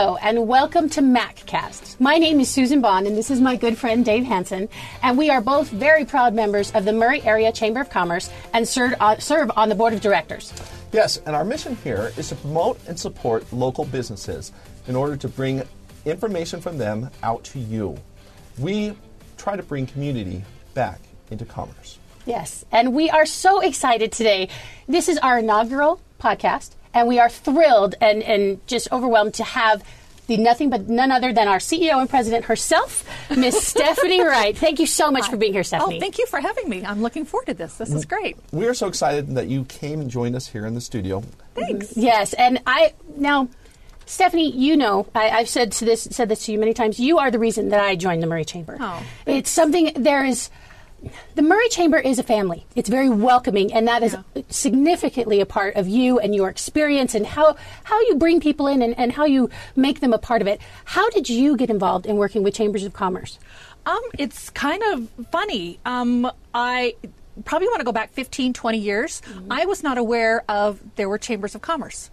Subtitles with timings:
[0.00, 2.00] Hello, and welcome to MacCast.
[2.00, 4.70] My name is Susan Bond, and this is my good friend Dave Hanson,
[5.02, 8.66] and we are both very proud members of the Murray Area Chamber of Commerce and
[8.66, 10.54] serve, serve on the board of directors.
[10.90, 14.52] Yes, and our mission here is to promote and support local businesses
[14.88, 15.64] in order to bring
[16.06, 17.98] information from them out to you.
[18.56, 18.96] We
[19.36, 21.98] try to bring community back into commerce.
[22.24, 24.48] Yes, and we are so excited today.
[24.88, 29.82] This is our inaugural podcast, and we are thrilled and, and just overwhelmed to have
[30.30, 33.04] the nothing but none other than our CEO and president herself,
[33.36, 34.56] Miss Stephanie Wright.
[34.56, 35.96] Thank you so much for being here, Stephanie.
[35.96, 36.84] Oh, thank you for having me.
[36.84, 37.74] I'm looking forward to this.
[37.76, 38.36] This is great.
[38.52, 41.24] We are so excited that you came and joined us here in the studio.
[41.54, 41.96] Thanks.
[41.96, 43.48] Yes, and I now,
[44.06, 47.00] Stephanie, you know, I, I've said to this said this to you many times.
[47.00, 48.76] You are the reason that I joined the Murray Chamber.
[48.80, 49.92] Oh, it's something.
[49.96, 50.48] There is.
[51.34, 52.66] The Murray Chamber is a family.
[52.74, 54.16] It's very welcoming, and that is
[54.48, 58.82] significantly a part of you and your experience and how, how you bring people in
[58.82, 60.60] and, and how you make them a part of it.
[60.84, 63.38] How did you get involved in working with Chambers of Commerce?
[63.86, 65.78] Um, it's kind of funny.
[65.86, 66.94] Um, I
[67.44, 69.22] probably want to go back 15, 20 years.
[69.50, 72.10] I was not aware of there were chambers of commerce.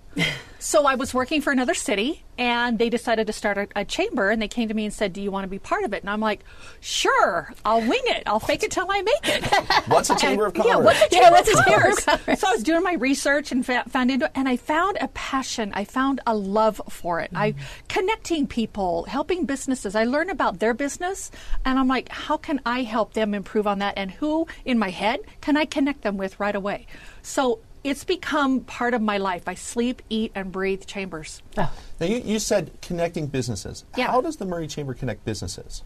[0.59, 4.29] So I was working for another city, and they decided to start a, a chamber,
[4.29, 6.03] and they came to me and said, "Do you want to be part of it?"
[6.03, 6.43] And I'm like,
[6.79, 8.23] "Sure, I'll wing it.
[8.25, 9.45] I'll fake it till I make it."
[9.87, 10.69] What's a Chamber of Commerce?
[10.69, 12.05] Yeah, what's a Yeah, chamber what's of a chamber of commerce?
[12.25, 12.39] commerce?
[12.39, 15.71] So I was doing my research and fa- found into, and I found a passion.
[15.73, 17.31] I found a love for it.
[17.33, 17.61] I mm-hmm.
[17.87, 19.95] connecting people, helping businesses.
[19.95, 21.31] I learn about their business,
[21.65, 23.93] and I'm like, how can I help them improve on that?
[23.97, 26.87] And who in my head can I connect them with right away?
[27.21, 27.59] So
[27.89, 29.47] it's become part of my life.
[29.47, 31.41] I sleep, eat, and breathe chambers.
[31.57, 31.71] Oh.
[31.99, 33.85] Now, you, you said connecting businesses.
[33.95, 34.07] Yeah.
[34.07, 35.83] How does the Murray Chamber connect businesses?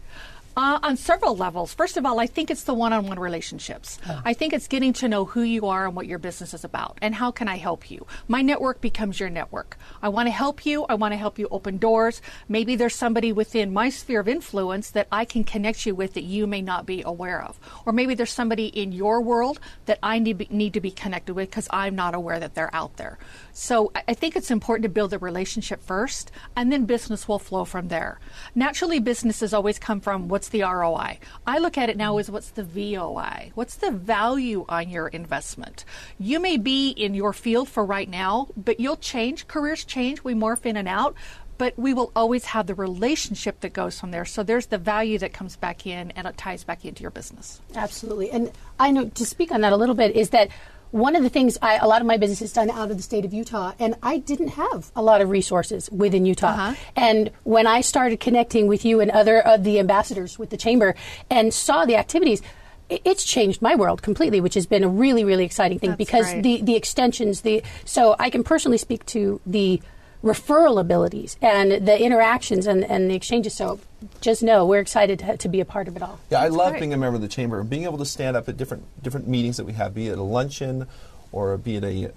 [0.54, 1.72] Uh, on several levels.
[1.72, 3.98] First of all, I think it's the one-on-one relationships.
[4.24, 6.98] I think it's getting to know who you are and what your business is about,
[7.00, 8.06] and how can I help you.
[8.28, 9.78] My network becomes your network.
[10.02, 10.84] I want to help you.
[10.90, 12.20] I want to help you open doors.
[12.48, 16.24] Maybe there's somebody within my sphere of influence that I can connect you with that
[16.24, 20.18] you may not be aware of, or maybe there's somebody in your world that I
[20.18, 23.18] need need to be connected with because I'm not aware that they're out there.
[23.52, 27.64] So I- think it's important to build a relationship first, and then business will flow
[27.64, 28.20] from there.
[28.54, 31.20] Naturally, businesses always come from what's the ROI.
[31.46, 33.52] I look at it now as what's the VOI?
[33.54, 35.84] What's the value on your investment?
[36.18, 39.46] You may be in your field for right now, but you'll change.
[39.46, 40.24] Careers change.
[40.24, 41.14] We morph in and out.
[41.58, 44.24] But we will always have the relationship that goes from there.
[44.24, 47.60] So there's the value that comes back in and it ties back into your business.
[47.76, 48.32] Absolutely.
[48.32, 48.50] And
[48.80, 50.48] I know to speak on that a little bit is that
[50.92, 53.02] one of the things I, a lot of my business is done out of the
[53.02, 56.48] state of Utah, and I didn't have a lot of resources within Utah.
[56.48, 56.74] Uh-huh.
[56.94, 60.94] And when I started connecting with you and other of the ambassadors with the chamber
[61.30, 62.42] and saw the activities,
[62.90, 66.32] it's changed my world completely, which has been a really, really exciting thing That's because
[66.42, 69.80] the, the extensions, the so I can personally speak to the
[70.22, 73.54] referral abilities and the interactions and, and the exchanges.
[73.54, 73.80] So
[74.20, 76.20] just know we're excited to, to be a part of it all.
[76.30, 76.80] Yeah, I love great.
[76.80, 79.28] being a member of the chamber and being able to stand up at different different
[79.28, 80.86] meetings that we have, be it a luncheon
[81.32, 82.12] or be it a, a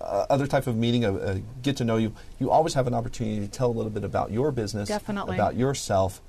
[0.00, 2.14] uh, other type of meeting, a, a get to know you.
[2.38, 5.34] You always have an opportunity to tell a little bit about your business, Definitely.
[5.34, 6.20] about yourself,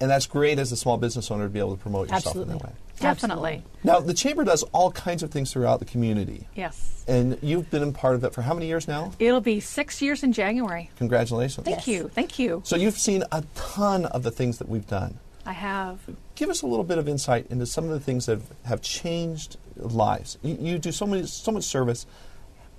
[0.00, 2.52] and that's great as a small business owner to be able to promote yourself Absolutely.
[2.54, 2.72] in that way.
[3.00, 3.62] Definitely.
[3.82, 7.04] Now, the chamber does all kinds of things throughout the community, Yes.
[7.08, 9.12] and you've been a part of it for how many years now?
[9.18, 10.90] It'll be six years in January.
[10.98, 11.66] Congratulations!
[11.66, 12.08] Thank you.
[12.08, 12.62] Thank you.
[12.64, 15.18] So you've seen a ton of the things that we've done.
[15.46, 15.98] I have.
[16.36, 18.80] give us a little bit of insight into some of the things that have, have
[18.82, 20.38] changed lives.
[20.42, 22.06] You, you do so many, so much service.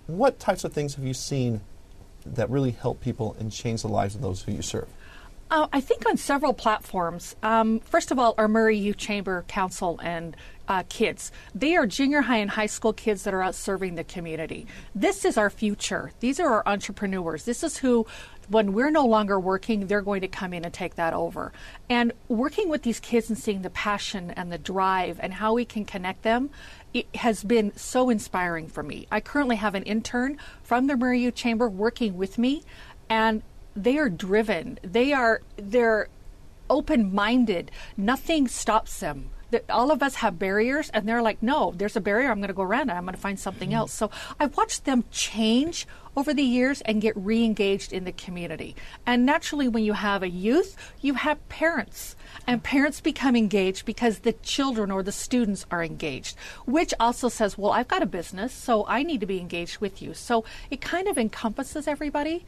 [0.07, 1.61] What types of things have you seen
[2.25, 4.87] that really help people and change the lives of those who you serve?
[5.51, 7.35] Uh, I think on several platforms.
[7.43, 10.35] Um, first of all, our Murray Youth Chamber Council and
[10.67, 11.31] uh, kids.
[11.53, 14.65] They are junior high and high school kids that are out serving the community.
[14.95, 16.11] This is our future.
[16.19, 17.43] These are our entrepreneurs.
[17.43, 18.07] This is who,
[18.49, 21.53] when we're no longer working, they're going to come in and take that over.
[21.87, 25.65] And working with these kids and seeing the passion and the drive and how we
[25.65, 26.49] can connect them
[26.95, 29.05] it has been so inspiring for me.
[29.11, 32.63] I currently have an intern from the Murray Youth Chamber working with me,
[33.09, 33.43] and
[33.75, 34.79] they are driven.
[34.81, 36.07] They are they're
[36.69, 37.71] open-minded.
[37.97, 39.29] Nothing stops them.
[39.51, 42.31] That all of us have barriers, and they're like, "No, there's a barrier.
[42.31, 42.93] I'm going to go around it.
[42.93, 43.75] I'm going to find something hmm.
[43.75, 45.87] else." So I watched them change
[46.17, 48.75] over the years and get re-engaged in the community.
[49.05, 52.15] And naturally, when you have a youth, you have parents,
[52.47, 57.57] and parents become engaged because the children or the students are engaged, which also says,
[57.57, 60.81] "Well, I've got a business, so I need to be engaged with you." So it
[60.81, 62.45] kind of encompasses everybody.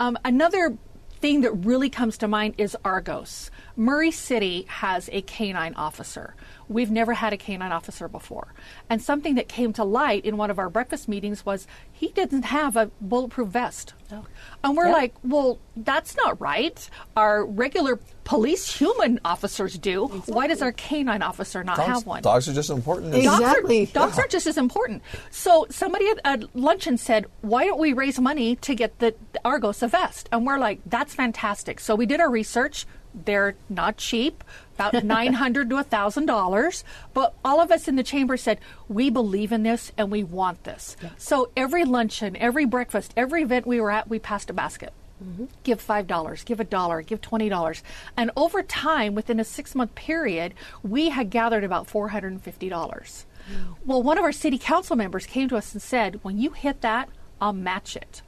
[0.00, 0.78] Um, another
[1.20, 3.50] thing that really comes to mind is Argos.
[3.76, 6.34] Murray City has a canine officer.
[6.68, 8.54] we've never had a canine officer before.
[8.88, 12.44] And something that came to light in one of our breakfast meetings was he didn't
[12.44, 13.92] have a bulletproof vest.
[14.12, 14.24] Oh.
[14.62, 14.94] And we're Yep.
[14.96, 16.88] like, well, that's not right.
[17.16, 20.06] Our regular police human officers do.
[20.26, 22.22] Why does our canine officer not Dogs, have one?
[22.22, 23.16] dogs are just as important.
[23.16, 23.82] as- Dogs Exactly.
[23.82, 25.02] Are, dogs are just as important.
[25.32, 29.40] So somebody at, at luncheon said, "Why don't we raise money to get the, the
[29.44, 32.86] Argos a vest?" And we're like, "That's fantastic." So we did our research.
[33.14, 36.84] They're not cheap, about nine hundred to thousand dollars.
[37.12, 38.58] But all of us in the chamber said,
[38.88, 43.66] "We believe in this and we want this." So every luncheon, every breakfast, every event
[43.66, 44.92] we were at, we passed a basket
[45.22, 45.46] mm-hmm.
[45.62, 47.82] give five dollars, give a dollar, give twenty dollars,
[48.16, 52.68] and over time, within a six-month period, we had gathered about four hundred and fifty
[52.68, 53.26] dollars.
[53.50, 53.76] Mm.
[53.84, 56.80] Well, one of our city council members came to us and said, "When you hit
[56.82, 57.08] that,
[57.40, 58.22] I'll match it."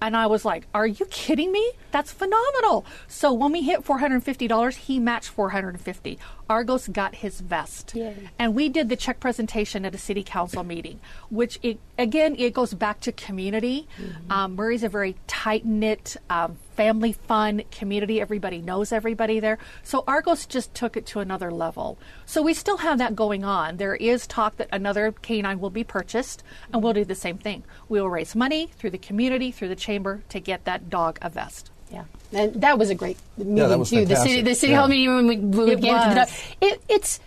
[0.00, 1.72] And I was like, "Are you kidding me?
[1.90, 6.18] That's phenomenal!" So when we hit four hundred fifty dollars, he matched four hundred fifty.
[6.48, 7.94] Argos got his vest,
[8.38, 11.00] and we did the check presentation at a city council meeting,
[11.30, 13.88] which it, again it goes back to community.
[14.30, 18.20] Um, Murray's a very tight knit, um, family fun community.
[18.20, 19.58] Everybody knows everybody there.
[19.82, 21.98] So Argos just took it to another level.
[22.26, 23.78] So we still have that going on.
[23.78, 27.64] There is talk that another canine will be purchased, and we'll do the same thing.
[27.88, 31.30] We will raise money through the community, through the chamber, to get that dog a
[31.30, 31.70] vest.
[32.32, 34.04] Yeah, and that was a great meeting that was too.
[34.04, 34.78] The city, the city Yeah.
[34.80, 36.28] hall meeting when we, when we It gave it to the dog.
[36.60, 37.20] It, it's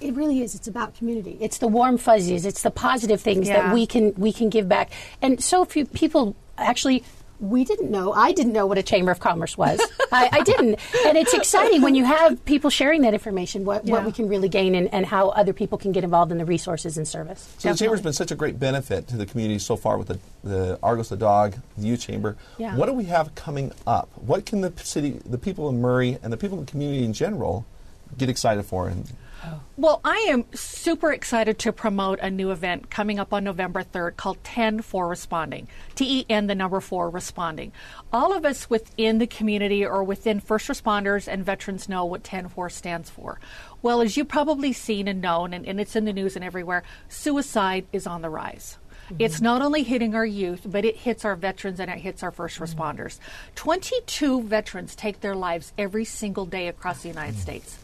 [0.00, 0.54] it really is.
[0.54, 1.38] It's about community.
[1.40, 2.44] It's the warm fuzzies.
[2.44, 3.62] It's the positive things Yeah.
[3.68, 4.90] that we can we can give back.
[5.22, 7.04] And so few people actually.
[7.40, 8.12] We didn't know.
[8.12, 9.80] I didn't know what a chamber of commerce was.
[10.12, 13.64] I, I didn't, and it's exciting when you have people sharing that information.
[13.64, 16.38] What, what we can really gain, and, and how other people can get involved in
[16.38, 17.54] the resources and service.
[17.58, 20.18] So the chamber's been such a great benefit to the community so far with the,
[20.42, 22.36] the Argos the dog, the youth chamber.
[22.58, 22.76] Yeah.
[22.76, 24.08] What do we have coming up?
[24.14, 27.12] What can the city, the people in Murray, and the people in the community in
[27.12, 27.66] general
[28.16, 28.88] get excited for?
[28.88, 29.10] And
[29.76, 34.16] Well, I am super excited to promote a new event coming up on November 3rd
[34.16, 35.68] called 10 for Responding.
[35.94, 37.72] T E N, the number four, responding.
[38.12, 42.48] All of us within the community or within first responders and veterans know what 10
[42.48, 43.40] 4 stands for.
[43.82, 46.84] Well, as you've probably seen and known, and, and it's in the news and everywhere,
[47.08, 48.78] suicide is on the rise.
[49.06, 49.16] Mm-hmm.
[49.18, 52.30] It's not only hitting our youth, but it hits our veterans and it hits our
[52.30, 52.80] first mm-hmm.
[52.80, 53.18] responders.
[53.56, 57.42] 22 veterans take their lives every single day across the United mm-hmm.
[57.42, 57.78] States.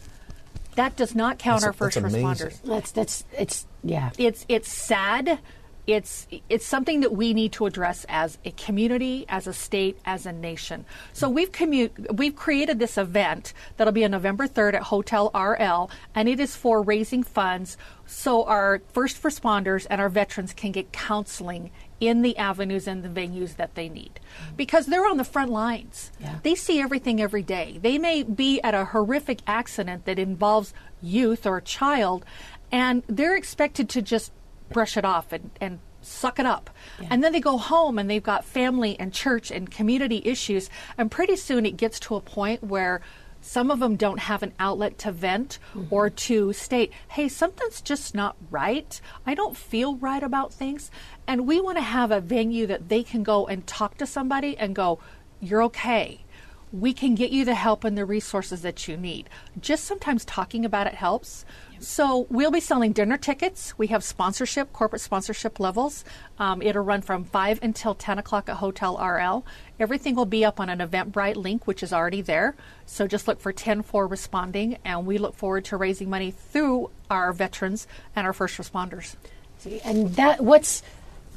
[0.77, 2.63] That does not count That's- our first that's responders.
[2.63, 4.11] That's that's it's yeah.
[4.19, 5.39] It's it's sad.
[5.87, 10.25] It's it's something that we need to address as a community, as a state, as
[10.27, 10.85] a nation.
[11.13, 15.91] So we've commu- we've created this event that'll be on November 3rd at Hotel RL,
[16.15, 17.77] and it is for raising funds
[18.07, 23.09] so our first responders and our veterans can get counseling in the avenues and the
[23.09, 24.19] venues that they need
[24.57, 26.11] because they're on the front lines.
[26.19, 26.39] Yeah.
[26.43, 27.79] They see everything every day.
[27.81, 32.25] They may be at a horrific accident that involves youth or a child,
[32.73, 34.33] and they're expected to just
[34.73, 36.71] brush it off and, and suck it up.
[37.11, 41.11] And then they go home and they've got family and church and community issues, and
[41.11, 43.03] pretty soon it gets to a point where
[43.41, 45.93] some of them don't have an outlet to vent mm-hmm.
[45.93, 49.01] or to state, hey, something's just not right.
[49.27, 50.91] I don't feel right about things.
[51.27, 54.57] And we want to have a venue that they can go and talk to somebody
[54.57, 54.99] and go,
[55.41, 56.25] you're okay.
[56.73, 59.29] We can get you the help and the resources that you need.
[59.61, 61.45] Just sometimes talking about it helps.
[61.81, 63.77] So we'll be selling dinner tickets.
[63.79, 66.05] We have sponsorship, corporate sponsorship levels.
[66.39, 69.45] Um, it'll run from 5 until 10 o'clock at Hotel RL.
[69.81, 72.55] Everything will be up on an Eventbrite link, which is already there.
[72.85, 76.91] So just look for 10 for responding, and we look forward to raising money through
[77.11, 79.17] our veterans and our first responders.
[79.59, 80.83] See, and that what's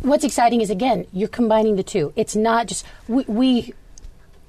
[0.01, 2.13] what's exciting is again you're combining the two.
[2.15, 3.73] It's not just we we,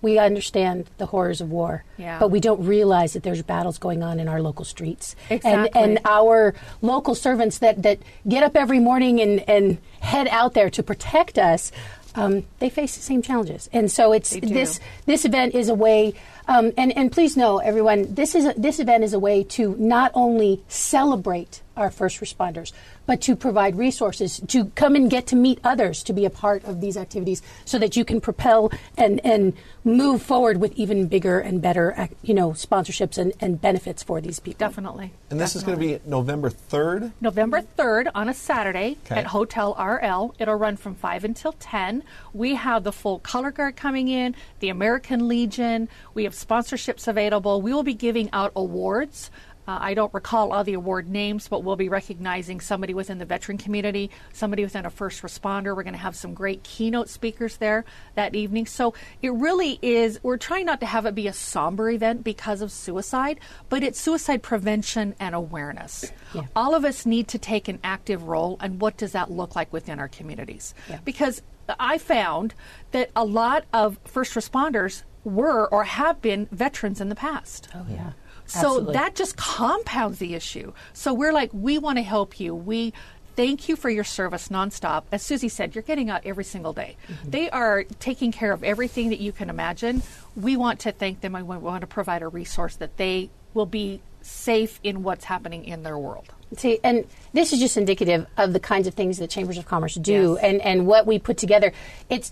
[0.04, 2.18] we understand the horrors of war, Yeah.
[2.20, 5.16] but we don't realize that there's battles going on in our local streets.
[5.30, 5.50] Exactly.
[5.82, 10.54] And and our local servants that that get up every morning and and head out
[10.54, 11.72] there to protect us.
[12.16, 16.14] Um, they face the same challenges, and so it's this this event is a way,
[16.48, 19.74] um, and and please know everyone, this is a, this event is a way to
[19.78, 22.72] not only celebrate our first responders,
[23.04, 26.62] but to provide resources to come and get to meet others to be a part
[26.64, 29.54] of these activities, so that you can propel and and
[29.86, 34.40] move forward with even bigger and better, you know, sponsorships and, and benefits for these
[34.40, 34.58] people.
[34.66, 35.12] Definitely.
[35.30, 37.12] and this is going to be November 3rd.
[37.20, 39.16] November 3rd on a Saturday Okay.
[39.16, 40.34] at Hotel RL.
[40.38, 42.02] It'll run from 5 until 10.
[42.32, 45.90] We have the full color guard coming in, the American Legion.
[46.14, 47.62] We have sponsorships available.
[47.62, 49.30] We will be giving out awards
[49.66, 53.24] Uh, I don't recall all the award names, but we'll be recognizing somebody within the
[53.24, 55.74] veteran community, somebody within a first responder.
[55.74, 58.66] We're going to have some great keynote speakers there that evening.
[58.66, 62.60] So it really is, we're trying not to have it be a somber event because
[62.60, 66.12] of suicide, but it's suicide prevention and awareness.
[66.34, 66.42] Yeah.
[66.54, 69.72] All of us need to take an active role, and what does that look like
[69.72, 70.74] within our communities?
[70.90, 70.98] Yeah.
[71.04, 71.40] Because
[71.80, 72.52] I found
[72.90, 77.68] that a lot of first responders were or have been veterans in the past.
[77.74, 78.12] Oh yeah.
[78.46, 78.92] So Absolutely.
[78.94, 80.72] that just compounds the issue.
[80.92, 82.54] So we're like, we want to help you.
[82.54, 82.92] We
[83.36, 85.04] thank you for your service nonstop.
[85.10, 86.96] As Susie said, you're getting out every single day.
[87.08, 87.30] Mm-hmm.
[87.30, 90.02] They are taking care of everything that you can imagine.
[90.36, 93.66] We want to thank them and we want to provide a resource that they will
[93.66, 96.26] be safe in what's happening in their world.
[96.56, 99.94] See, and this is just indicative of the kinds of things that chambers of commerce
[99.94, 100.44] do, Yes.
[100.44, 101.72] and and what we put together.
[102.08, 102.30] It's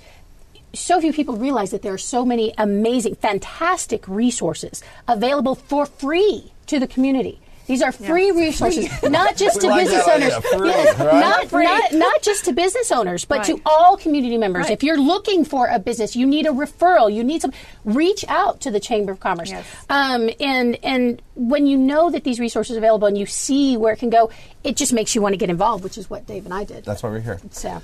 [0.75, 6.53] so few people realize that there are so many amazing, fantastic resources available for free
[6.67, 7.41] to the community.
[7.67, 11.15] These are free resources, not just to like business owners, free, Yes, right?
[11.21, 11.65] not, Free.
[11.65, 14.65] not not just to business owners, but to all community members.
[14.65, 14.73] Right.
[14.73, 17.53] If you're looking for a business, you need a referral, you need some,
[17.85, 19.51] reach out to the Chamber of Commerce.
[19.51, 19.65] Yes.
[19.89, 23.93] Um, and and when you know that these resources are available and you see where
[23.93, 24.31] it can go,
[24.65, 26.85] it just makes you want to get involved, which is what Dave and I did.
[26.85, 27.39] That's why we're here.
[27.53, 27.81] so.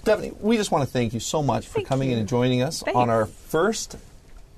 [0.00, 2.62] Stephanie, we just want to thank you so much for Thank coming in and joining
[2.62, 2.96] us Thanks.
[2.96, 3.96] on our first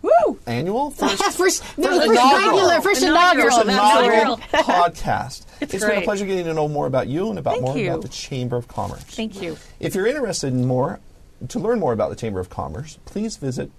[0.01, 0.39] Woo!
[0.47, 2.57] annual, first, first, no, first first inaugural.
[2.57, 4.13] regular, first Inaugural, inaugural.
[4.13, 4.65] inaugural right.
[4.95, 5.45] podcast.
[5.61, 7.91] It's been a pleasure getting to know more about you and about Thank more you.
[7.91, 9.03] about the Chamber of Commerce.
[9.03, 9.57] Thank you.
[9.81, 11.01] If you're interested in more,
[11.49, 13.71] to learn more about the Chamber of Commerce, please visit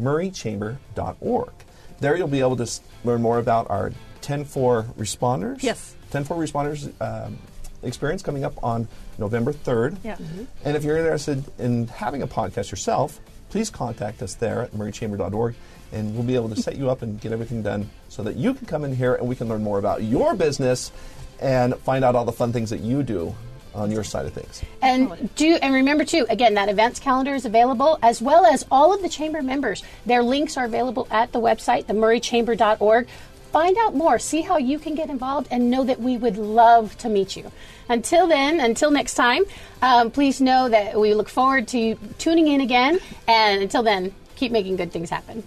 [0.00, 1.52] murraychamber.org.
[2.00, 2.70] There you'll be able to
[3.04, 3.92] learn more about our
[4.22, 5.62] 10-4 responders.
[5.62, 5.94] Yes.
[6.12, 6.92] 10-4 responders
[7.26, 7.38] um,
[7.86, 8.88] experience coming up on
[9.18, 9.96] November 3rd.
[10.02, 10.16] Yeah.
[10.16, 10.46] Mhm.
[10.64, 15.54] And if you're interested in having a podcast yourself, please contact us there at murraychamber.org
[15.92, 18.52] and we'll be able to set you up and get everything done so that you
[18.54, 20.90] can come in here and we can learn more about your business
[21.40, 23.34] and find out all the fun things that you do
[23.74, 24.62] on your side of things.
[24.82, 28.94] And do and remember too, again, that events calendar is available as well as all
[28.94, 29.82] of the chamber members.
[30.06, 33.08] Their links are available at the website, themurraychamber.org.
[33.54, 36.98] Find out more, see how you can get involved, and know that we would love
[36.98, 37.52] to meet you.
[37.88, 39.44] Until then, until next time,
[39.80, 42.98] um, please know that we look forward to tuning in again.
[43.28, 45.44] And until then, keep making good things happen.